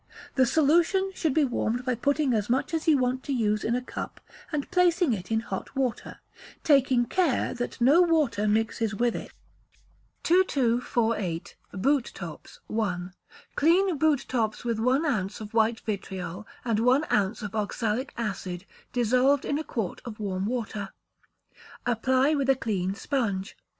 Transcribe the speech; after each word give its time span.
The 0.33 0.47
solution 0.47 1.11
should 1.13 1.35
be 1.35 1.45
warmed 1.45 1.85
by 1.85 1.93
putting 1.93 2.33
as 2.33 2.49
much 2.49 2.73
as 2.73 2.87
you 2.87 2.97
want 2.97 3.21
to 3.25 3.31
use 3.31 3.63
in 3.63 3.75
a 3.75 3.83
cup, 3.83 4.19
and 4.51 4.71
placing 4.71 5.13
it 5.13 5.29
in 5.29 5.41
hot 5.41 5.75
water, 5.75 6.19
taking 6.63 7.05
care 7.05 7.53
that 7.53 7.79
no 7.79 8.01
water 8.01 8.47
mixes 8.47 8.95
with 8.95 9.15
it. 9.15 9.31
2248. 10.23 11.55
Boot 11.73 12.11
Tops 12.15 12.59
(1). 12.65 13.13
Clean 13.55 13.95
boot 13.95 14.25
tops 14.27 14.65
with 14.65 14.79
one 14.79 15.05
ounce 15.05 15.39
of 15.39 15.53
white 15.53 15.81
vitriol, 15.81 16.47
and 16.65 16.79
one 16.79 17.05
ounce 17.11 17.43
of 17.43 17.53
oxalic 17.53 18.11
acid 18.17 18.65
dissolved 18.91 19.45
in 19.45 19.59
a 19.59 19.63
quart 19.63 20.01
of 20.03 20.19
warm 20.19 20.47
water. 20.47 20.89
Apply 21.85 22.33
with 22.33 22.49
a 22.49 22.55
clean 22.55 22.95
sponge. 22.95 23.55